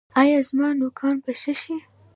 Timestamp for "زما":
0.49-0.69